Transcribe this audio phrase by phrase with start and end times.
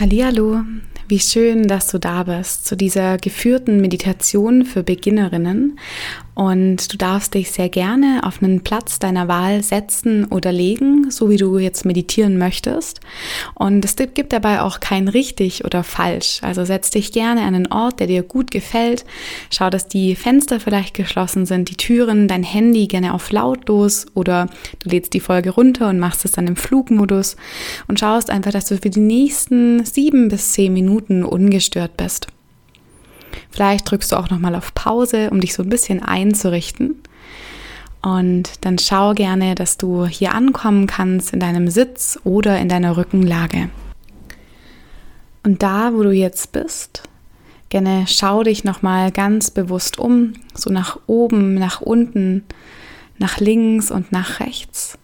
[0.00, 0.60] Hallihallo,
[1.08, 5.76] wie schön, dass du da bist zu dieser geführten Meditation für Beginnerinnen
[6.38, 11.30] und du darfst dich sehr gerne auf einen Platz deiner Wahl setzen oder legen, so
[11.30, 13.00] wie du jetzt meditieren möchtest.
[13.56, 16.38] Und es gibt dabei auch kein richtig oder falsch.
[16.42, 19.04] Also setz dich gerne an einen Ort, der dir gut gefällt.
[19.50, 24.46] Schau, dass die Fenster vielleicht geschlossen sind, die Türen, dein Handy gerne auf lautlos oder
[24.78, 27.34] du lädst die Folge runter und machst es dann im Flugmodus
[27.88, 32.28] und schaust einfach, dass du für die nächsten sieben bis zehn Minuten ungestört bist.
[33.50, 36.96] Vielleicht drückst du auch nochmal auf Pause, um dich so ein bisschen einzurichten.
[38.02, 42.96] Und dann schau gerne, dass du hier ankommen kannst in deinem Sitz oder in deiner
[42.96, 43.70] Rückenlage.
[45.42, 47.02] Und da, wo du jetzt bist,
[47.70, 52.44] gerne schau dich nochmal ganz bewusst um, so nach oben, nach unten,
[53.18, 54.98] nach links und nach rechts.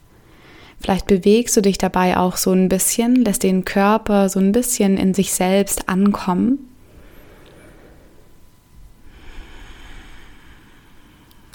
[0.81, 4.99] Vielleicht bewegst du dich dabei auch so ein bisschen, lässt den Körper so ein bisschen
[4.99, 6.59] in sich selbst ankommen.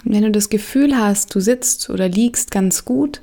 [0.04, 3.20] Wenn du das Gefühl hast, du sitzt oder liegst ganz gut,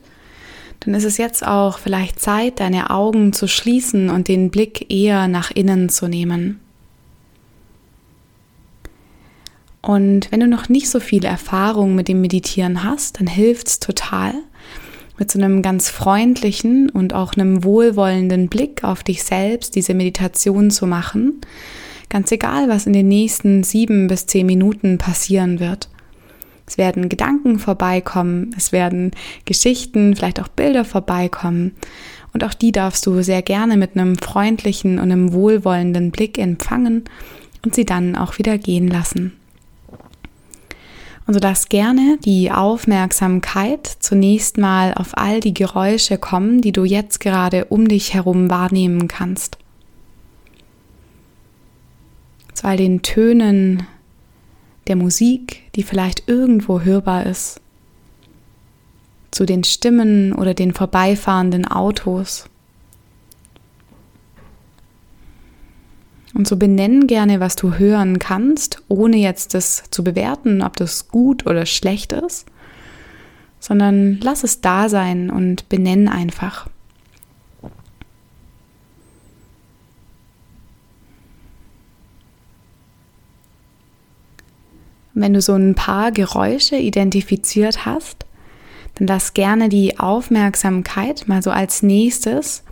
[0.79, 5.27] dann ist es jetzt auch vielleicht Zeit, deine Augen zu schließen und den Blick eher
[5.27, 6.59] nach innen zu nehmen.
[9.81, 13.79] Und wenn du noch nicht so viel Erfahrung mit dem Meditieren hast, dann hilft es
[13.79, 14.33] total,
[15.17, 20.71] mit so einem ganz freundlichen und auch einem wohlwollenden Blick auf dich selbst diese Meditation
[20.71, 21.41] zu machen.
[22.09, 25.89] Ganz egal, was in den nächsten sieben bis zehn Minuten passieren wird.
[26.67, 29.11] Es werden Gedanken vorbeikommen, es werden
[29.45, 31.71] Geschichten, vielleicht auch Bilder vorbeikommen.
[32.33, 37.05] Und auch die darfst du sehr gerne mit einem freundlichen und einem wohlwollenden Blick empfangen
[37.63, 39.33] und sie dann auch wieder gehen lassen.
[41.25, 46.85] Und so darfst gerne die Aufmerksamkeit zunächst mal auf all die Geräusche kommen, die du
[46.85, 49.57] jetzt gerade um dich herum wahrnehmen kannst.
[52.53, 53.85] Zu all den Tönen,
[54.87, 57.61] der Musik, die vielleicht irgendwo hörbar ist,
[59.31, 62.49] zu den Stimmen oder den vorbeifahrenden Autos.
[66.33, 71.07] Und so benennen gerne, was du hören kannst, ohne jetzt das zu bewerten, ob das
[71.07, 72.45] gut oder schlecht ist,
[73.59, 76.69] sondern lass es da sein und benenn einfach.
[85.21, 88.25] Wenn du so ein paar Geräusche identifiziert hast,
[88.95, 92.63] dann lass gerne die Aufmerksamkeit mal so als nächstes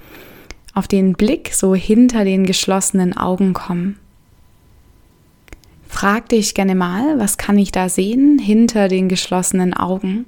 [0.74, 3.98] auf den Blick so hinter den geschlossenen Augen kommen.
[5.88, 10.26] Frag dich gerne mal, was kann ich da sehen hinter den geschlossenen Augen?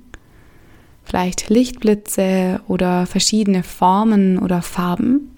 [1.04, 5.37] Vielleicht Lichtblitze oder verschiedene Formen oder Farben.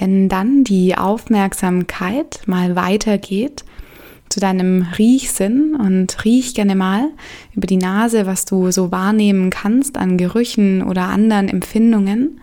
[0.00, 3.66] Wenn dann die Aufmerksamkeit mal weitergeht
[4.30, 7.10] zu deinem Riechsinn und riech gerne mal
[7.54, 12.40] über die Nase, was du so wahrnehmen kannst an Gerüchen oder anderen Empfindungen.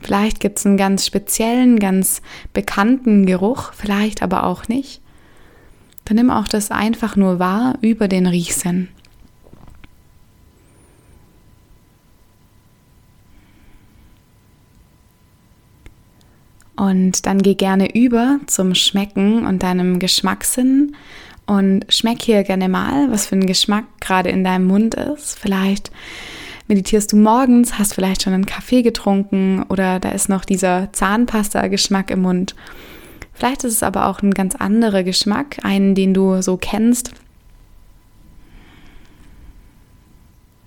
[0.00, 5.02] Vielleicht gibt es einen ganz speziellen, ganz bekannten Geruch, vielleicht aber auch nicht.
[6.04, 8.88] Dann nimm auch das einfach nur wahr über den Riechsinn.
[16.78, 20.94] Und dann geh gerne über zum Schmecken und deinem Geschmackssinn
[21.46, 25.36] und schmeck hier gerne mal, was für ein Geschmack gerade in deinem Mund ist.
[25.38, 25.90] Vielleicht
[26.68, 32.12] meditierst du morgens, hast vielleicht schon einen Kaffee getrunken oder da ist noch dieser Zahnpasta-Geschmack
[32.12, 32.54] im Mund.
[33.32, 37.12] Vielleicht ist es aber auch ein ganz anderer Geschmack, einen, den du so kennst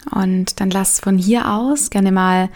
[0.10, 2.50] Und dann lass von hier aus gerne mal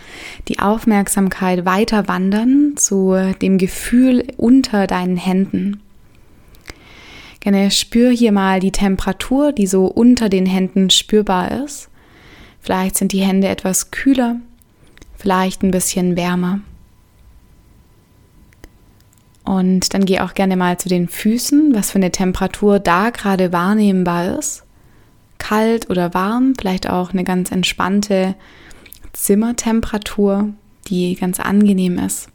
[0.48, 5.82] die Aufmerksamkeit weiter wandern zu dem Gefühl unter deinen Händen.
[7.40, 11.90] Gerne spür hier mal die Temperatur, die so unter den Händen spürbar ist.
[12.60, 14.38] Vielleicht sind die Hände etwas kühler,
[15.16, 16.62] vielleicht ein bisschen wärmer.
[19.44, 23.54] Und dann geh auch gerne mal zu den Füßen, was für eine Temperatur da gerade
[23.54, 24.65] wahrnehmbar ist
[25.46, 28.34] kalt oder warm, vielleicht auch eine ganz entspannte
[29.14, 30.50] Zimmertemperatur,
[30.88, 32.30] die ganz angenehm ist.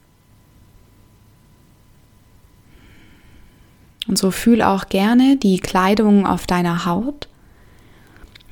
[4.07, 7.27] Und so fühl auch gerne die Kleidung auf deiner Haut,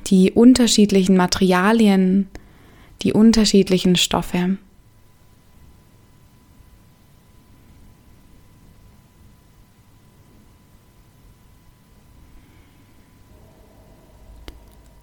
[0.08, 2.28] die unterschiedlichen Materialien,
[3.00, 4.58] die unterschiedlichen Stoffe.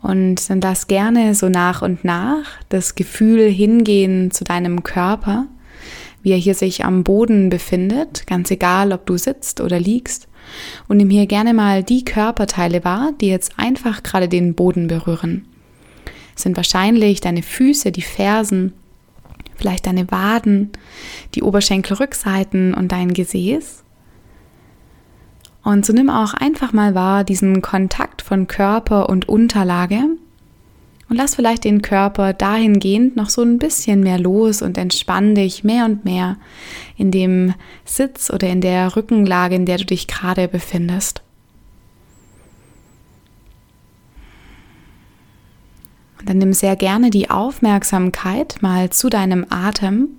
[0.08, 5.48] Und dann lass gerne so nach und nach das Gefühl hingehen zu deinem Körper,
[6.24, 10.30] wie er hier sich am Boden befindet, ganz egal, ob du sitzt oder liegst.
[10.88, 15.46] Und nimm hier gerne mal die Körperteile wahr, die jetzt einfach gerade den Boden berühren.
[16.36, 18.72] Das sind wahrscheinlich deine Füße, die Fersen,
[19.58, 20.70] vielleicht deine Waden,
[21.36, 23.84] die Oberschenkelrückseiten und dein Gesäß.
[25.68, 30.02] Und so nimm auch einfach mal wahr diesen Kontakt von Körper und Unterlage
[31.10, 35.66] und lass vielleicht den Körper dahingehend noch so ein bisschen mehr los und entspann dich
[35.66, 36.38] mehr und mehr
[36.96, 37.54] in dem
[37.84, 41.22] Sitz oder in der Rückenlage, in der du dich gerade befindest.
[46.18, 50.12] Und dann nimm sehr gerne die Aufmerksamkeit mal zu deinem Atem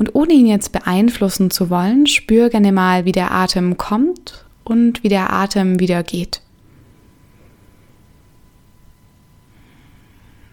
[0.00, 5.04] und ohne ihn jetzt beeinflussen zu wollen, spür gerne mal, wie der Atem kommt und
[5.04, 6.40] wie der Atem wieder geht.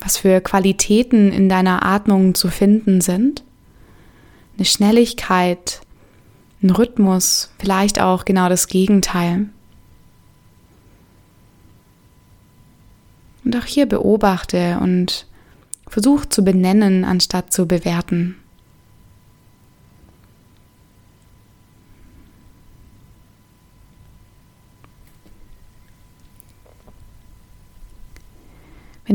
[0.01, 3.45] Was für Qualitäten in deiner Atmung zu finden sind.
[4.57, 5.79] Eine Schnelligkeit,
[6.61, 9.47] ein Rhythmus, vielleicht auch genau das Gegenteil.
[13.45, 15.25] Und auch hier beobachte und
[15.87, 18.35] versuch zu benennen, anstatt zu bewerten.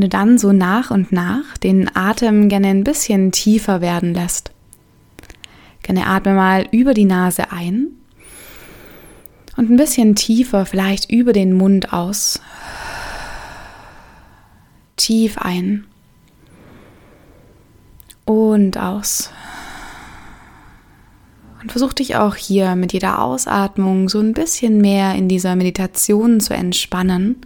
[0.03, 4.51] Du dann so nach und nach den Atem gerne ein bisschen tiefer werden lässt.
[5.83, 7.89] Gerne atme mal über die Nase ein
[9.57, 12.41] und ein bisschen tiefer, vielleicht über den Mund aus.
[14.97, 15.85] Tief ein
[18.25, 19.31] und aus.
[21.61, 26.41] Und versuch dich auch hier mit jeder Ausatmung so ein bisschen mehr in dieser Meditation
[26.41, 27.37] zu entspannen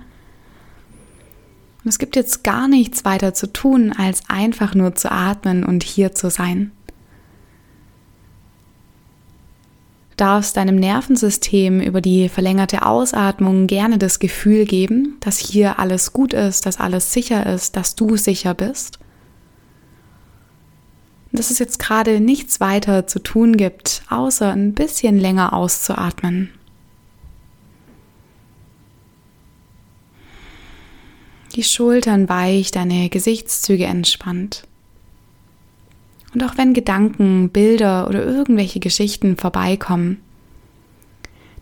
[1.87, 5.85] und es gibt jetzt gar nichts weiter zu tun, als einfach nur zu atmen und
[5.85, 6.73] hier zu sein.
[10.11, 16.13] Du darfst deinem Nervensystem über die verlängerte Ausatmung gerne das Gefühl geben, dass hier alles
[16.13, 18.99] gut ist, dass alles sicher ist, dass du sicher bist.
[21.31, 26.51] Dass es jetzt gerade nichts weiter zu tun gibt, außer ein bisschen länger auszuatmen.
[31.57, 34.65] Die Schultern weich, deine Gesichtszüge entspannt.
[36.35, 40.19] Und auch wenn Gedanken, Bilder oder irgendwelche Geschichten vorbeikommen,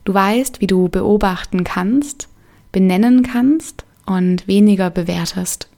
[0.03, 2.29] du weißt, wie du beobachten kannst,
[2.73, 5.69] benennen kannst und weniger bewertest.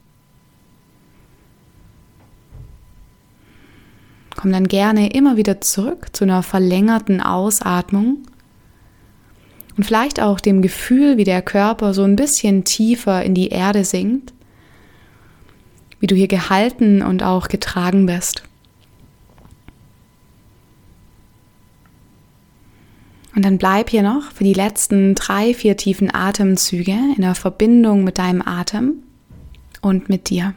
[4.35, 8.27] Komm dann gerne immer wieder zurück zu einer verlängerten Ausatmung
[9.77, 13.85] und vielleicht auch dem Gefühl, wie der Körper so ein bisschen tiefer in die Erde
[13.85, 14.33] sinkt,
[16.01, 18.43] wie du hier gehalten und auch getragen bist.
[23.35, 28.03] Und dann bleib hier noch für die letzten drei, vier tiefen Atemzüge in der Verbindung
[28.03, 29.03] mit deinem Atem
[29.83, 30.55] und mit dir.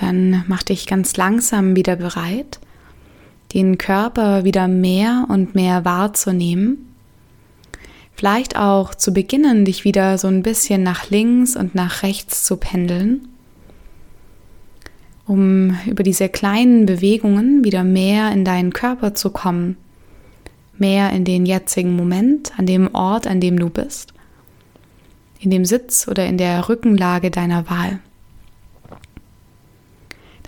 [0.00, 2.60] Dann mach dich ganz langsam wieder bereit,
[3.54, 6.94] den Körper wieder mehr und mehr wahrzunehmen.
[8.14, 12.56] Vielleicht auch zu beginnen, dich wieder so ein bisschen nach links und nach rechts zu
[12.56, 13.28] pendeln,
[15.26, 19.76] um über diese kleinen Bewegungen wieder mehr in deinen Körper zu kommen,
[20.78, 24.12] mehr in den jetzigen Moment, an dem Ort, an dem du bist,
[25.40, 28.00] in dem Sitz oder in der Rückenlage deiner Wahl.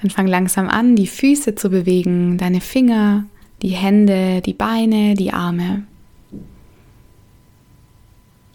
[0.00, 3.24] Dann fang langsam an, die Füße zu bewegen, deine Finger,
[3.62, 5.84] die Hände, die Beine, die Arme.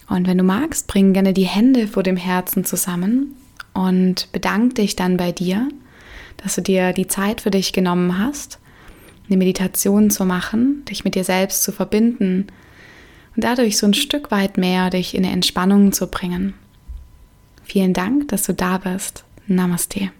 [0.07, 3.35] Und wenn du magst, bring gerne die Hände vor dem Herzen zusammen
[3.73, 5.67] und bedank dich dann bei dir,
[6.37, 8.59] dass du dir die Zeit für dich genommen hast,
[9.27, 12.47] eine Meditation zu machen, dich mit dir selbst zu verbinden
[13.35, 16.53] und dadurch so ein Stück weit mehr dich in eine Entspannung zu bringen.
[17.63, 19.23] Vielen Dank, dass du da bist.
[19.47, 20.11] Namaste.